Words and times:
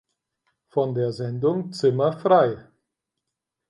Von 0.71 0.95
der 0.95 1.11
Sendung 1.13 1.71
"Zimmer 1.73 2.13
frei! 2.13 2.65